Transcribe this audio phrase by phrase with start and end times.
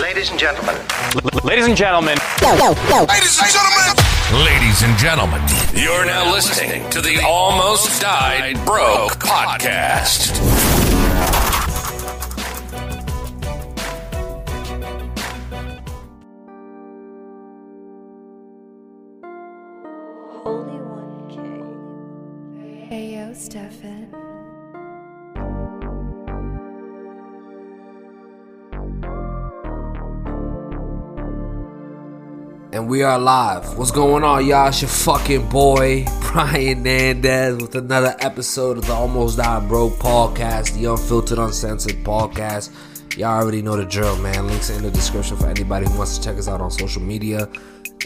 [0.00, 0.74] Ladies and gentlemen.
[1.44, 2.18] Ladies and gentlemen.
[2.42, 4.44] Ladies and gentlemen.
[4.44, 10.63] Ladies and gentlemen, you're now listening to the Almost Died Broke podcast.
[32.74, 33.78] And we are live.
[33.78, 34.66] What's going on, y'all?
[34.66, 40.74] It's your fucking boy, Brian Nandez, with another episode of the Almost Died Broke podcast,
[40.74, 42.72] the unfiltered, uncensored podcast.
[43.16, 44.48] Y'all already know the drill, man.
[44.48, 47.48] Links in the description for anybody who wants to check us out on social media.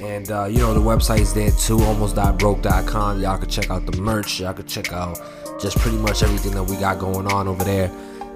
[0.02, 3.22] And, uh, you know, the website's there too, almostdiedbroke.com.
[3.22, 4.38] Y'all can check out the merch.
[4.38, 5.18] Y'all can check out
[5.58, 7.90] just pretty much everything that we got going on over there.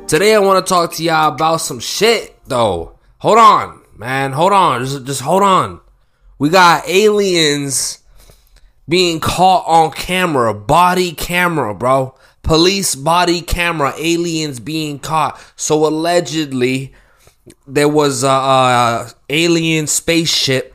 [0.07, 2.99] Today, I want to talk to y'all about some shit, though.
[3.19, 4.33] Hold on, man.
[4.33, 4.83] Hold on.
[4.83, 5.83] Just, just hold on.
[6.43, 8.01] We got aliens
[8.89, 12.17] being caught on camera, body camera, bro.
[12.43, 15.41] Police body camera, aliens being caught.
[15.55, 16.95] So allegedly,
[17.69, 20.75] there was a, a alien spaceship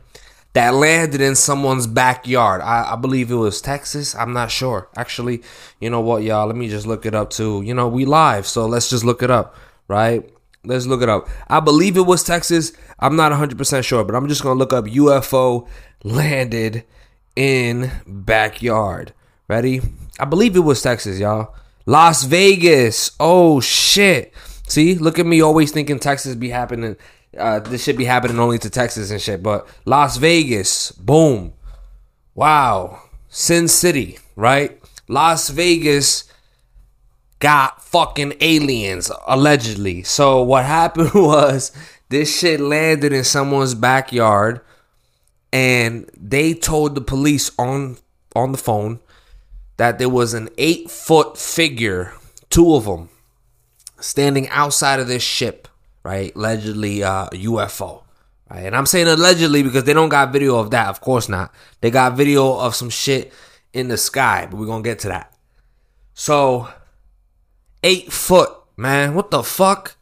[0.53, 2.61] that landed in someone's backyard.
[2.61, 4.15] I, I believe it was Texas.
[4.15, 4.87] I'm not sure.
[4.95, 5.43] Actually,
[5.81, 6.47] you know what, y'all?
[6.47, 7.61] Let me just look it up too.
[7.61, 9.53] You know, we live, so let's just look it up,
[9.89, 10.33] right?
[10.67, 11.27] Let's look it up.
[11.47, 12.73] I believe it was Texas.
[12.99, 15.67] I'm not 100% sure, but I'm just going to look up UFO
[16.03, 16.83] landed
[17.35, 19.13] in backyard.
[19.47, 19.81] Ready?
[20.19, 21.55] I believe it was Texas, y'all.
[21.85, 23.11] Las Vegas.
[23.19, 24.33] Oh, shit.
[24.67, 26.97] See, look at me always thinking Texas be happening.
[27.37, 29.41] Uh, this should be happening only to Texas and shit.
[29.41, 30.91] But Las Vegas.
[30.91, 31.53] Boom.
[32.35, 33.03] Wow.
[33.29, 34.81] Sin City, right?
[35.07, 36.26] Las Vegas
[37.39, 40.03] got fucking aliens allegedly.
[40.03, 41.71] So what happened was
[42.09, 44.61] this shit landed in someone's backyard
[45.53, 47.97] and they told the police on
[48.35, 48.99] on the phone
[49.77, 52.13] that there was an 8 foot figure,
[52.49, 53.09] two of them
[53.99, 55.67] standing outside of this ship,
[56.03, 56.35] right?
[56.35, 58.03] Allegedly uh UFO.
[58.49, 58.61] Right?
[58.61, 61.53] And I'm saying allegedly because they don't got video of that, of course not.
[61.81, 63.33] They got video of some shit
[63.73, 65.33] in the sky, but we're going to get to that.
[66.13, 66.69] So
[67.83, 69.13] eight foot, man.
[69.13, 69.95] What the fuck?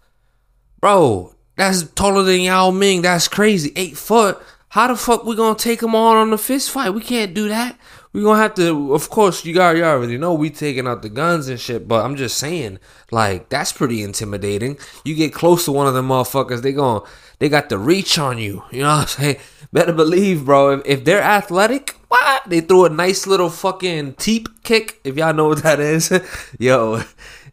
[0.80, 3.02] Bro, that's taller than Yao Ming.
[3.02, 3.72] That's crazy.
[3.75, 4.41] Eight foot.
[4.69, 6.90] How the fuck we gonna take him on on the fist fight?
[6.90, 7.78] We can't do that.
[8.12, 8.94] We gonna have to.
[8.94, 11.88] Of course, you got you already know we taking out the guns and shit.
[11.88, 12.80] But I'm just saying,
[13.12, 14.78] like that's pretty intimidating.
[15.03, 17.02] You get close to one of them motherfuckers, they going
[17.40, 18.63] they got the reach on you.
[18.72, 19.38] You know what I'm saying?
[19.74, 20.72] Better believe, bro.
[20.72, 22.50] If, if they're athletic, what?
[22.50, 25.02] They threw a nice little fucking teep kick.
[25.03, 26.12] If y'all know what that is,
[26.59, 27.02] yo,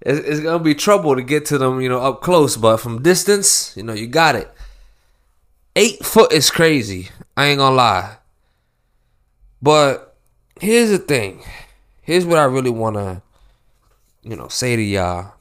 [0.04, 2.56] it's, it's gonna be trouble to get to them, you know, up close.
[2.56, 4.50] But from distance, you know, you got it.
[5.76, 7.10] Eight foot is crazy.
[7.36, 8.16] I ain't gonna lie.
[9.62, 10.16] But
[10.60, 11.42] here's the thing.
[12.02, 13.22] Here's what I really wanna,
[14.22, 15.34] you know, say to y'all.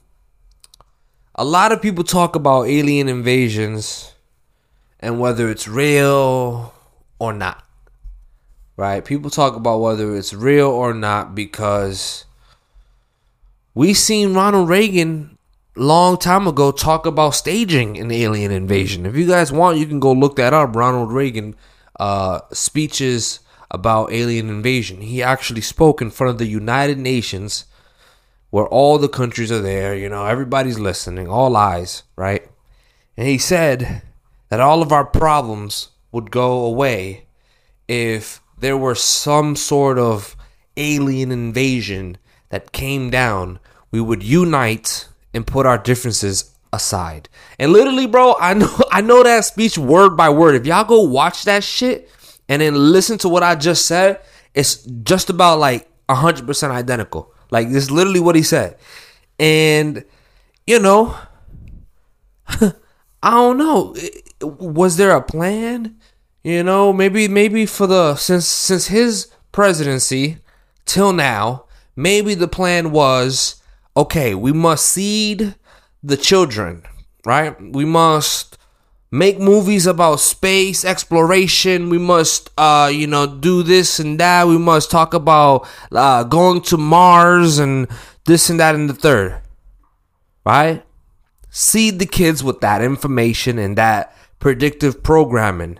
[1.34, 4.14] A lot of people talk about alien invasions
[5.00, 6.72] and whether it's real
[7.18, 7.64] or not.
[8.76, 9.04] Right?
[9.04, 12.24] People talk about whether it's real or not because
[13.74, 15.38] we seen Ronald Reagan
[15.76, 19.06] long time ago talk about staging an alien invasion.
[19.06, 20.76] If you guys want, you can go look that up.
[20.76, 21.56] Ronald Reagan
[21.98, 23.40] uh, speeches
[23.70, 25.00] about alien invasion.
[25.00, 27.64] He actually spoke in front of the United Nations
[28.50, 32.46] where all the countries are there, you know, everybody's listening, all eyes, right?
[33.16, 34.02] And he said
[34.50, 37.24] that all of our problems would go away
[37.88, 40.36] if there were some sort of
[40.76, 42.18] alien invasion
[42.50, 43.58] that came down.
[43.92, 47.28] We would unite and put our differences aside.
[47.58, 50.54] And literally, bro, I know I know that speech word by word.
[50.54, 52.10] If y'all go watch that shit
[52.48, 54.20] and then listen to what I just said,
[54.54, 57.32] it's just about like 100% identical.
[57.50, 58.76] Like this is literally what he said.
[59.38, 60.04] And
[60.66, 61.16] you know,
[62.48, 63.94] I don't know.
[64.40, 65.96] Was there a plan?
[66.42, 70.38] You know, maybe maybe for the since since his presidency
[70.86, 73.61] till now, maybe the plan was
[73.96, 75.54] okay, we must seed
[76.02, 76.82] the children,
[77.24, 77.56] right?
[77.60, 78.58] We must
[79.10, 81.90] make movies about space exploration.
[81.90, 84.48] We must, uh, you know, do this and that.
[84.48, 87.86] We must talk about uh, going to Mars and
[88.24, 89.40] this and that and the third,
[90.44, 90.82] right?
[91.50, 95.78] Seed the kids with that information and that predictive programming.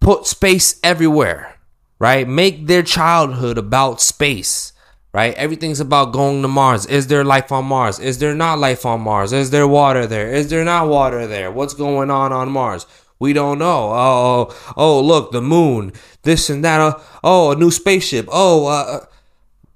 [0.00, 1.54] Put space everywhere,
[1.98, 2.28] right?
[2.28, 4.73] Make their childhood about space,
[5.14, 5.32] right?
[5.34, 6.86] Everything's about going to Mars.
[6.86, 8.00] Is there life on Mars?
[8.00, 9.32] Is there not life on Mars?
[9.32, 10.34] Is there water there?
[10.34, 11.52] Is there not water there?
[11.52, 12.84] What's going on on Mars?
[13.20, 13.92] We don't know.
[13.92, 16.80] Oh, oh, look, the moon, this and that.
[16.80, 18.28] Uh, oh, a new spaceship.
[18.30, 19.06] Oh, uh,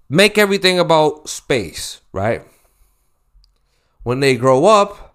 [0.08, 2.42] make everything about space, right?
[4.02, 5.14] When they grow up,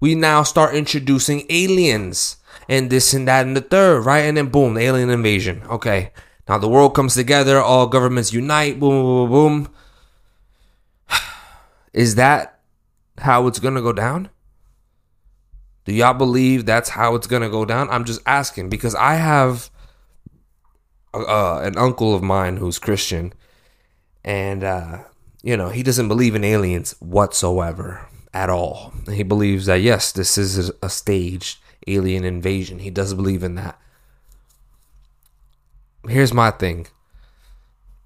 [0.00, 2.36] we now start introducing aliens
[2.68, 4.20] and this and that and the third, right?
[4.26, 5.62] And then boom, alien invasion.
[5.70, 6.12] Okay.
[6.48, 9.74] Now the world comes together, all governments unite, boom, boom, boom, boom.
[11.92, 12.60] Is that
[13.18, 14.30] how it's gonna go down?
[15.84, 17.88] Do y'all believe that's how it's gonna go down?
[17.90, 19.70] I'm just asking because I have
[21.14, 23.32] uh, an uncle of mine who's Christian,
[24.24, 24.98] and uh,
[25.42, 28.92] you know he doesn't believe in aliens whatsoever at all.
[29.10, 32.80] He believes that yes, this is a staged alien invasion.
[32.80, 33.80] He does believe in that.
[36.08, 36.86] Here's my thing: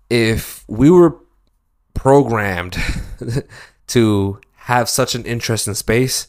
[0.09, 1.17] if we were
[1.95, 2.77] programmed
[3.89, 6.29] to have such an interest in space,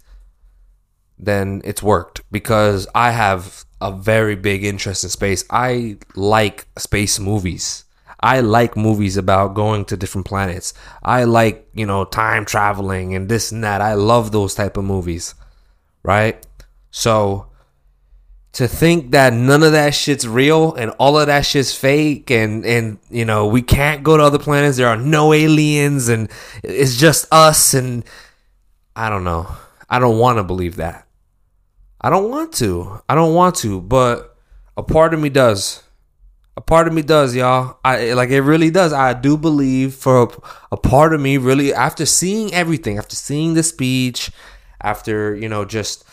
[1.18, 5.44] then it's worked because I have a very big interest in space.
[5.50, 7.86] I like space movies.
[8.20, 10.74] I like movies about going to different planets.
[11.04, 13.82] I like, you know, time traveling and this and that.
[13.82, 15.34] I love those type of movies.
[16.04, 16.46] Right?
[16.92, 17.51] So
[18.54, 22.66] to think that none of that shit's real and all of that shit's fake and
[22.66, 26.30] and you know, we can't go to other planets, there are no aliens and
[26.64, 28.04] it's just us and
[28.96, 29.48] I don't know.
[29.90, 31.08] I don't want to believe that.
[32.00, 33.02] I don't want to.
[33.08, 34.36] I don't want to, but
[34.76, 35.84] a part of me does.
[36.58, 37.78] A part of me does, y'all.
[37.86, 38.92] I like it really does.
[38.92, 40.28] I do believe for a,
[40.74, 44.32] a part of me really after seeing everything, after seeing the speech,
[44.82, 46.04] after, you know, just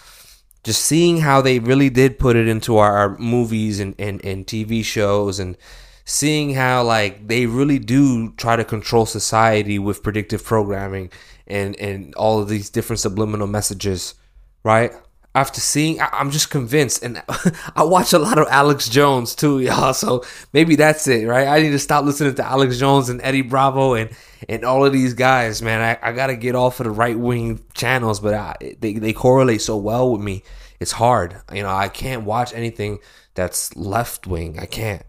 [0.69, 4.47] just seeing how they really did put it into our, our movies and, and, and
[4.47, 5.57] TV shows and
[6.05, 11.11] seeing how like they really do try to control society with predictive programming
[11.47, 14.15] and and all of these different subliminal messages,
[14.63, 14.93] right?
[15.35, 17.23] after seeing I, am just convinced and
[17.77, 20.25] i watch a lot of alex jones too y'all so
[20.55, 23.93] maybe that's it right i need to stop listening to alex jones and eddie bravo
[23.93, 24.11] and
[24.49, 28.21] and all of these guys man i, I gotta get off of the right-wing channels
[28.21, 30.43] but I, they, they correlate so well with me.
[30.81, 31.41] It's hard.
[31.53, 32.99] You know i can't watch anything
[33.35, 35.03] that's left-wing i can't.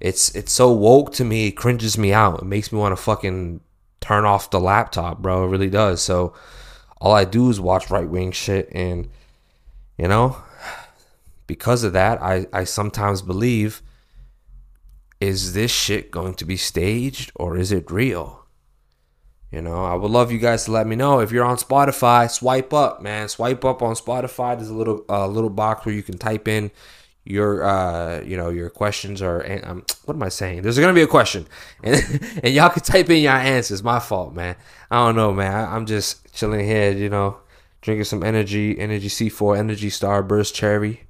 [0.00, 2.42] It's it's so woke to me it cringes me out.
[2.42, 3.60] It makes me want to fucking
[4.00, 5.44] turn off the laptop bro.
[5.44, 6.02] It really does.
[6.02, 6.34] So
[7.00, 9.08] all i do is watch right-wing shit and
[9.98, 10.36] you know,
[11.46, 13.82] because of that, I, I sometimes believe
[15.20, 18.45] is this shit going to be staged or is it real?
[19.56, 22.30] You know, I would love you guys to let me know if you're on Spotify.
[22.30, 23.26] Swipe up, man.
[23.26, 24.54] Swipe up on Spotify.
[24.54, 26.70] There's a little uh, little box where you can type in
[27.24, 30.60] your uh you know your questions or um, what am I saying?
[30.60, 31.46] There's gonna be a question,
[31.82, 33.82] and and y'all can type in your answers.
[33.82, 34.56] My fault, man.
[34.90, 35.54] I don't know, man.
[35.54, 37.38] I, I'm just chilling here, you know,
[37.80, 41.05] drinking some energy, energy C4, energy Starburst cherry.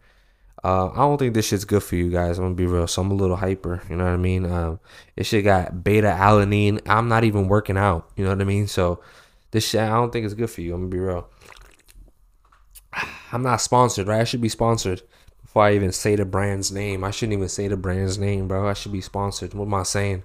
[0.67, 2.39] Uh, I don't think this shit's good for you guys.
[2.39, 2.89] I'm gonna be real.
[2.89, 3.83] So I'm a little hyper.
[3.89, 4.51] You know what I mean?
[4.51, 4.81] Um,
[5.15, 6.81] this shit got beta alanine.
[6.87, 8.11] I'm not even working out.
[8.17, 8.67] You know what I mean?
[8.67, 9.01] So
[9.53, 10.75] this shit, I don't think it's good for you.
[10.75, 11.29] I'm gonna be real.
[13.33, 14.23] I'm not sponsored, right?
[14.23, 15.03] I should be sponsored
[15.41, 17.05] before I even say the brand's name.
[17.05, 18.69] I shouldn't even say the brand's name, bro.
[18.69, 19.55] I should be sponsored.
[19.55, 20.25] What am I saying?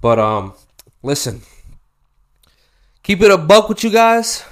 [0.00, 0.54] But um,
[1.02, 1.42] listen,
[3.02, 4.46] keep it a buck with you guys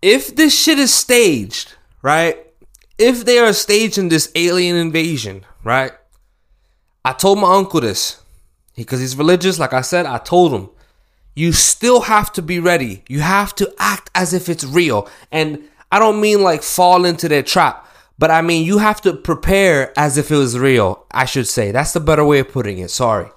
[0.00, 2.47] if this shit is staged, right?
[2.98, 5.92] If they are staging this alien invasion, right?
[7.04, 8.20] I told my uncle this
[8.76, 9.58] because he's religious.
[9.58, 10.68] Like I said, I told him,
[11.34, 13.04] you still have to be ready.
[13.08, 15.08] You have to act as if it's real.
[15.30, 17.86] And I don't mean like fall into their trap,
[18.18, 21.06] but I mean you have to prepare as if it was real.
[21.12, 21.70] I should say.
[21.70, 22.90] That's the better way of putting it.
[22.90, 23.30] Sorry.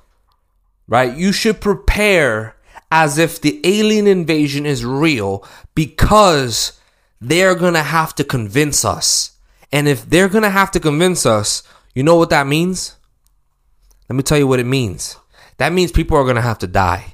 [0.87, 1.15] Right?
[1.15, 2.55] You should prepare
[2.91, 6.79] as if the alien invasion is real because
[7.21, 9.37] they're gonna have to convince us.
[9.71, 11.63] And if they're gonna have to convince us,
[11.95, 12.95] you know what that means?
[14.09, 15.17] Let me tell you what it means.
[15.57, 17.13] That means people are gonna have to die,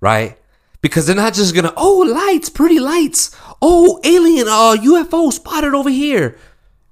[0.00, 0.38] right?
[0.82, 3.36] Because they're not just gonna, oh, lights, pretty lights.
[3.60, 6.38] Oh, alien, uh, UFO spotted over here.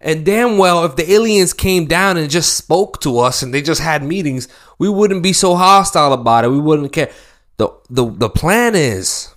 [0.00, 3.62] And damn well, if the aliens came down and just spoke to us and they
[3.62, 4.46] just had meetings,
[4.78, 6.50] we wouldn't be so hostile about it.
[6.50, 7.10] We wouldn't care
[7.56, 9.34] the the the plan is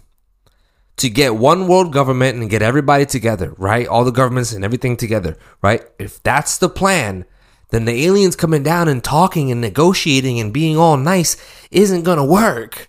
[1.02, 3.88] to get one world government and get everybody together, right?
[3.88, 5.84] All the governments and everything together, right?
[5.98, 7.26] If that's the plan,
[7.72, 11.38] then the aliens coming down and talking and negotiating and being all nice
[11.72, 12.88] isn't gonna work.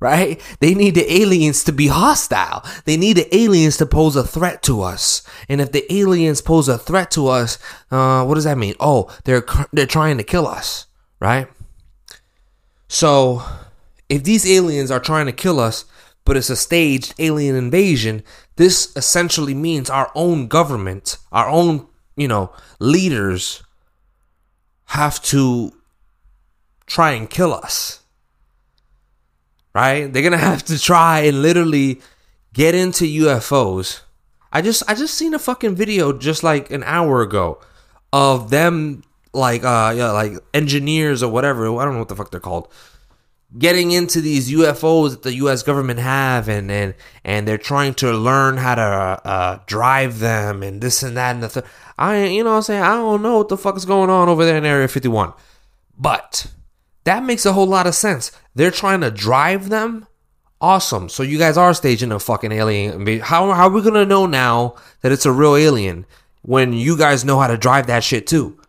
[0.00, 0.40] Right?
[0.60, 2.64] They need the aliens to be hostile.
[2.84, 5.22] They need the aliens to pose a threat to us.
[5.48, 7.58] And if the aliens pose a threat to us,
[7.90, 8.76] uh, what does that mean?
[8.78, 10.86] Oh, they're they're trying to kill us,
[11.18, 11.48] right?
[12.86, 13.42] So
[14.08, 15.84] if these aliens are trying to kill us,
[16.28, 18.22] but it's a staged alien invasion,
[18.56, 23.62] this essentially means our own government, our own, you know, leaders
[24.88, 25.72] have to
[26.84, 28.00] try and kill us.
[29.74, 30.12] Right?
[30.12, 32.02] They're going to have to try and literally
[32.52, 34.02] get into UFOs.
[34.52, 37.58] I just I just seen a fucking video just like an hour ago
[38.12, 42.30] of them like uh yeah like engineers or whatever I don't know what the fuck
[42.30, 42.72] they're called
[43.56, 45.62] getting into these UFOs that the U.S.
[45.62, 50.80] government have, and and and they're trying to learn how to uh, drive them, and
[50.80, 51.48] this and that and the.
[51.48, 54.28] Th- I you know I'm saying I don't know what the fuck is going on
[54.28, 55.32] over there in Area 51,
[55.96, 56.46] but
[57.04, 58.32] that makes a whole lot of sense.
[58.54, 60.06] They're trying to drive them.
[60.60, 61.08] Awesome.
[61.08, 63.20] So you guys are staging a fucking alien.
[63.20, 66.04] How, how are we gonna know now that it's a real alien
[66.42, 68.60] when you guys know how to drive that shit too?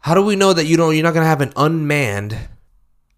[0.00, 0.94] How do we know that you don't?
[0.94, 2.36] You're not gonna have an unmanned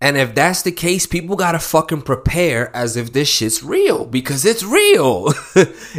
[0.01, 4.45] and if that's the case, people gotta fucking prepare as if this shit's real because
[4.45, 5.33] it's real.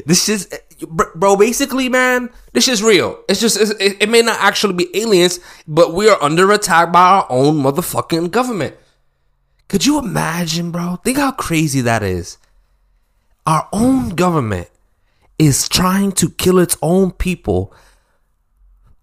[0.06, 0.48] this shit's,
[0.88, 1.36] bro.
[1.36, 3.20] Basically, man, this is real.
[3.28, 6.92] It's just it's, it, it may not actually be aliens, but we are under attack
[6.92, 8.76] by our own motherfucking government.
[9.68, 10.98] Could you imagine, bro?
[10.98, 12.38] Think how crazy that is.
[13.48, 14.70] Our own government
[15.40, 17.74] is trying to kill its own people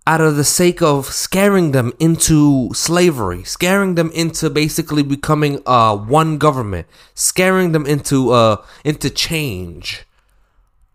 [0.07, 5.97] out of the sake of scaring them into slavery, scaring them into basically becoming uh
[5.97, 10.05] one government, scaring them into uh into change.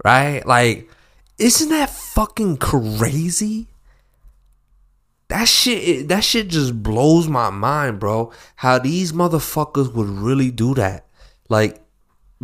[0.03, 0.45] Right?
[0.45, 0.89] Like
[1.37, 3.67] isn't that fucking crazy?
[5.29, 8.31] That shit that shit just blows my mind, bro.
[8.57, 11.05] How these motherfuckers would really do that.
[11.49, 11.81] Like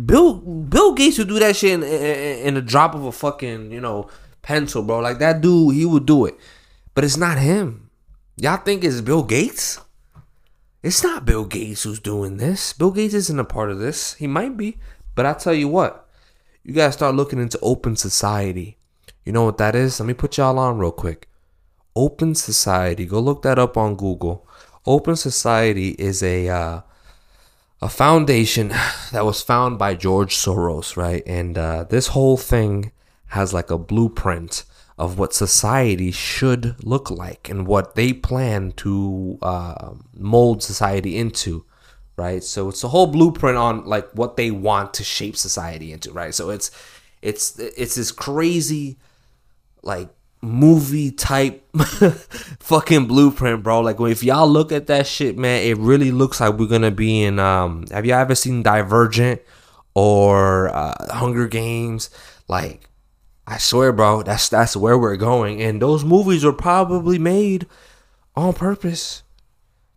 [0.04, 3.70] Bill Bill Gates would do that shit in, in, in a drop of a fucking,
[3.70, 4.10] you know,
[4.42, 4.98] pencil, bro.
[4.98, 6.36] Like that dude, he would do it.
[6.96, 7.90] But it's not him.
[8.36, 9.78] Y'all think it's Bill Gates?
[10.82, 12.72] It's not Bill Gates who's doing this.
[12.72, 14.14] Bill Gates isn't a part of this.
[14.14, 14.78] He might be.
[15.14, 16.08] But I tell you what,
[16.64, 18.78] you gotta start looking into open society.
[19.26, 20.00] You know what that is?
[20.00, 21.28] Let me put y'all on real quick.
[21.94, 23.04] Open Society.
[23.04, 24.48] Go look that up on Google.
[24.86, 26.80] Open Society is a uh,
[27.82, 28.68] a foundation
[29.12, 31.22] that was found by George Soros, right?
[31.26, 32.92] And uh, this whole thing
[33.26, 34.64] has like a blueprint
[34.98, 41.64] of what society should look like and what they plan to uh, mold society into
[42.16, 42.42] right?
[42.42, 46.34] So it's a whole blueprint on like what they want to shape society into right?
[46.34, 46.70] So it's
[47.22, 48.98] it's it's this crazy
[49.82, 50.08] like
[50.42, 51.64] movie type
[52.60, 53.80] fucking blueprint bro.
[53.80, 57.22] Like if y'all look at that shit man it really looks like we're gonna be
[57.22, 59.40] in um have y'all ever seen divergent
[59.94, 62.10] or uh, hunger games?
[62.48, 62.88] Like
[63.46, 65.62] I swear, bro, that's that's where we're going.
[65.62, 67.66] And those movies were probably made
[68.34, 69.22] on purpose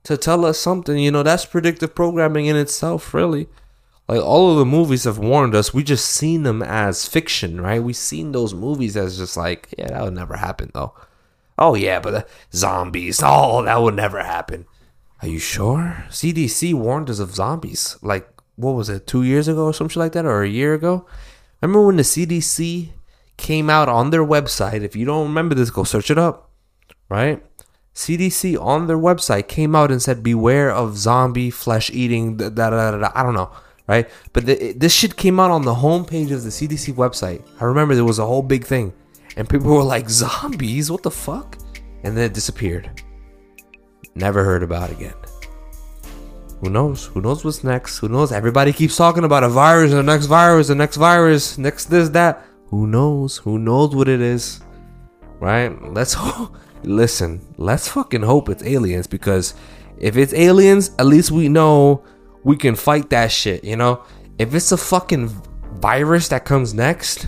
[0.03, 0.97] to tell us something.
[0.97, 3.47] You know, that's predictive programming in itself, really.
[4.07, 5.73] Like all of the movies have warned us.
[5.73, 7.81] We just seen them as fiction, right?
[7.81, 10.93] We seen those movies as just like, yeah, that would never happen though.
[11.57, 14.65] Oh yeah, but zombies, oh, that would never happen.
[15.21, 16.05] Are you sure?
[16.09, 17.97] CDC warned us of zombies.
[18.01, 21.05] Like, what was it, two years ago or something like that, or a year ago?
[21.61, 22.89] Remember when the CDC
[23.39, 24.81] came out on their website.
[24.83, 26.51] If you don't remember this, go search it up,
[27.09, 27.43] right?
[27.95, 32.69] CDC on their website came out and said, "Beware of zombie flesh eating." Da, da,
[32.69, 33.51] da, da, I don't know,
[33.87, 34.07] right?
[34.33, 37.41] But the, this shit came out on the homepage of the CDC website.
[37.59, 38.93] I remember there was a whole big thing,
[39.35, 40.91] and people were like, "Zombies?
[40.91, 41.57] What the fuck?"
[42.03, 42.89] And then it disappeared.
[44.15, 45.15] Never heard about again.
[46.61, 47.05] Who knows?
[47.05, 47.99] Who knows what's next?
[47.99, 48.31] Who knows?
[48.31, 52.45] Everybody keeps talking about a virus, the next virus, the next virus, next this, that.
[52.69, 53.37] Who knows?
[53.37, 54.61] Who knows what it is?
[55.39, 55.69] Right?
[55.81, 56.51] Let's ho-
[56.83, 57.41] listen.
[57.57, 59.55] Let's fucking hope it's aliens because
[59.97, 62.03] if it's aliens, at least we know
[62.43, 64.03] we can fight that shit, you know?
[64.37, 65.29] If it's a fucking
[65.73, 67.27] virus that comes next,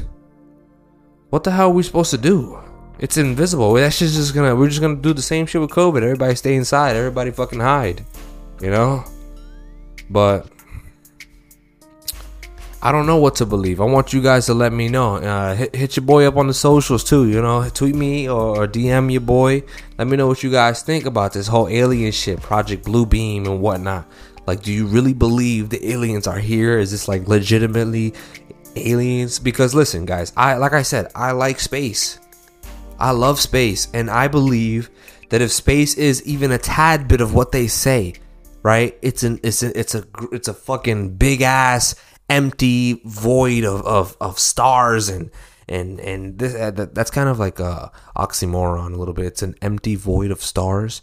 [1.30, 2.60] what the hell are we supposed to do?
[3.00, 3.74] It's invisible.
[3.74, 6.04] That shit's just gonna we're just gonna do the same shit with COVID.
[6.04, 8.06] Everybody stay inside, everybody fucking hide.
[8.62, 9.04] You know?
[10.10, 10.48] But
[12.84, 13.80] I don't know what to believe.
[13.80, 15.18] I want you guys to let me know.
[15.18, 17.28] Uh, hit, hit your boy up on the socials too.
[17.28, 19.62] You know, tweet me or, or, DM your boy.
[20.00, 23.46] Let me know what you guys think about this whole alien shit, Project Blue Beam
[23.46, 24.10] and whatnot.
[24.48, 26.80] Like, do you really believe the aliens are here?
[26.80, 28.16] Is this like legitimately
[28.76, 29.38] aliens?
[29.38, 32.20] Because listen, guys, I like I said, I like space.
[32.98, 34.90] I love space, and I believe
[35.30, 38.16] that if space is even a tad bit of what they say,
[38.64, 38.98] right?
[39.04, 41.96] It's an it's a it's a it's a fucking big ass
[42.30, 45.32] empty void of, of, of stars and
[45.68, 49.26] and and this uh, that's kind of like a oxymoron a little bit.
[49.26, 51.02] It's an empty void of stars.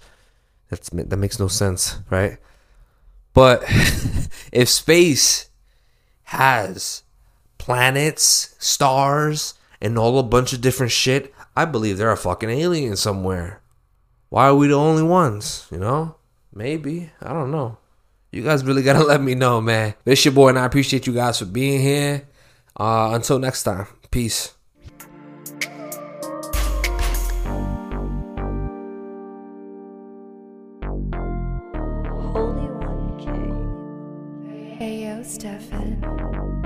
[0.69, 2.39] That's that makes no sense, right?
[3.33, 3.63] But
[4.53, 5.49] if space
[6.25, 7.03] has
[7.57, 13.01] planets, stars, and all a bunch of different shit, I believe there are fucking aliens
[13.01, 13.63] somewhere.
[14.29, 15.67] Why are we the only ones?
[15.71, 16.17] You know?
[16.53, 17.11] Maybe.
[17.23, 17.79] I don't know.
[18.39, 19.95] You guys really gotta let me know, man.
[20.05, 22.29] This your boy, and I appreciate you guys for being here.
[22.79, 24.55] Uh, until next time, peace.
[32.31, 34.77] Holy One K.
[34.77, 36.58] Hey yo, Stefan.